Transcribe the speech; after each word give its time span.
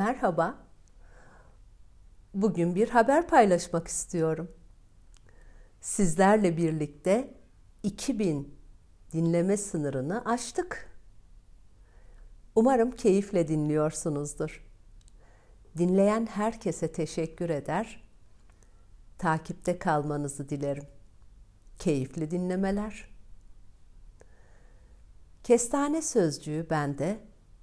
Merhaba. 0.00 0.54
Bugün 2.34 2.74
bir 2.74 2.88
haber 2.88 3.28
paylaşmak 3.28 3.88
istiyorum. 3.88 4.50
Sizlerle 5.80 6.56
birlikte 6.56 7.34
2000 7.82 8.54
dinleme 9.12 9.56
sınırını 9.56 10.24
aştık. 10.24 10.90
Umarım 12.54 12.90
keyifle 12.90 13.48
dinliyorsunuzdur. 13.48 14.66
Dinleyen 15.78 16.26
herkese 16.26 16.92
teşekkür 16.92 17.50
eder. 17.50 18.04
Takipte 19.18 19.78
kalmanızı 19.78 20.48
dilerim. 20.48 20.86
Keyifli 21.78 22.30
dinlemeler. 22.30 23.08
Kestane 25.42 26.02
sözcüğü 26.02 26.66
bende 26.70 27.20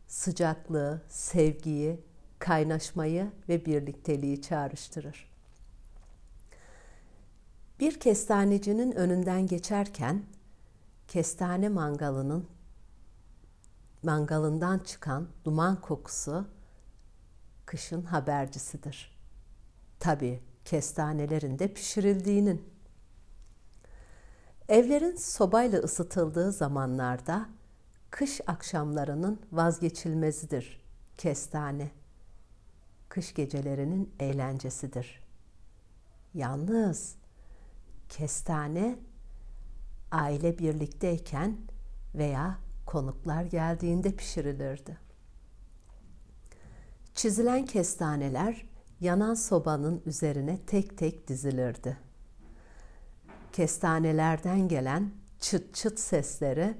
sıcaklığı, 0.07 1.01
sevgiyi, 1.07 2.06
kaynaşmayı 2.47 3.31
ve 3.49 3.65
birlikteliği 3.65 4.41
çağrıştırır. 4.41 5.31
Bir 7.79 7.99
kestanecinin 7.99 8.91
önünden 8.91 9.47
geçerken 9.47 10.23
kestane 11.07 11.69
mangalının 11.69 12.47
mangalından 14.03 14.79
çıkan 14.79 15.27
duman 15.45 15.81
kokusu 15.81 16.47
kışın 17.65 18.01
habercisidir. 18.01 19.17
Tabii 19.99 20.39
kestanelerin 20.65 21.59
de 21.59 21.73
pişirildiğinin. 21.73 22.69
Evlerin 24.69 25.15
sobayla 25.15 25.79
ısıtıldığı 25.79 26.51
zamanlarda 26.51 27.49
kış 28.09 28.41
akşamlarının 28.47 29.41
vazgeçilmezidir 29.51 30.81
kestane. 31.17 31.91
Kış 33.17 33.33
gecelerinin 33.33 34.13
eğlencesidir. 34.19 35.19
Yalnız 36.33 37.15
kestane 38.09 38.95
aile 40.11 40.57
birlikteyken 40.57 41.57
veya 42.15 42.59
konuklar 42.85 43.43
geldiğinde 43.43 44.15
pişirilirdi. 44.15 44.97
Çizilen 47.13 47.65
kestaneler 47.65 48.65
yanan 48.99 49.33
sobanın 49.33 50.01
üzerine 50.05 50.59
tek 50.67 50.97
tek 50.97 51.27
dizilirdi. 51.27 51.97
Kestanelerden 53.53 54.67
gelen 54.67 55.11
çıt 55.39 55.75
çıt 55.75 55.99
sesleri 55.99 56.77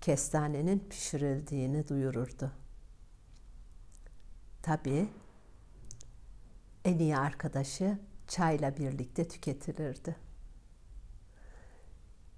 kestanenin 0.00 0.78
pişirildiğini 0.78 1.88
duyururdu. 1.88 2.52
Tabii 4.62 5.08
en 6.88 6.98
iyi 6.98 7.16
arkadaşı 7.16 7.98
çayla 8.28 8.76
birlikte 8.76 9.28
tüketilirdi. 9.28 10.16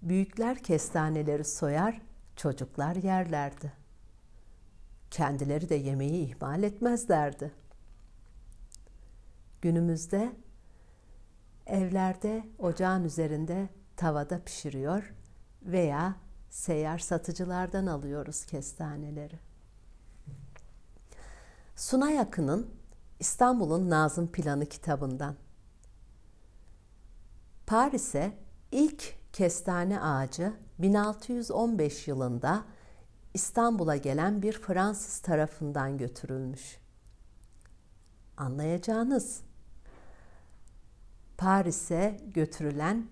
Büyükler 0.03 0.63
kestaneleri 0.63 1.45
soyar, 1.45 2.03
çocuklar 2.37 2.97
yerlerdi. 2.97 3.73
Kendileri 5.11 5.69
de 5.69 5.75
yemeği 5.75 6.29
ihmal 6.29 6.63
etmezlerdi. 6.63 7.53
Günümüzde 9.63 10.33
evlerde 11.67 12.45
ocağın 12.59 13.05
üzerinde 13.05 13.69
tavada 13.97 14.45
pişiriyor 14.45 15.15
veya 15.63 16.17
seyyar 16.49 16.99
satıcılardan 16.99 17.87
alıyoruz 17.87 18.45
kestaneleri. 18.45 19.39
Sunay 21.77 22.21
Akın'ın 22.21 22.80
İstanbul'un 23.21 23.91
Nazım 23.91 24.33
Planı 24.33 24.67
kitabından. 24.67 25.37
Paris'e 27.67 28.39
ilk 28.73 29.15
kestane 29.33 30.01
ağacı 30.01 30.53
1615 30.79 32.09
yılında 32.09 32.65
İstanbul'a 33.35 33.97
gelen 33.97 34.43
bir 34.43 34.53
Fransız 34.53 35.19
tarafından 35.19 35.99
götürülmüş. 35.99 36.79
Anlayacağınız 38.37 39.41
Paris'e 41.39 42.21
götürülen 42.35 43.07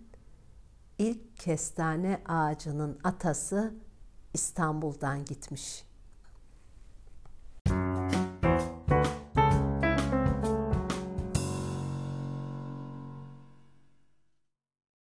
ilk 0.99 1.37
kestane 1.37 2.23
ağacının 2.29 2.99
atası 3.05 3.75
İstanbul'dan 4.35 5.25
gitmiş. 5.25 5.88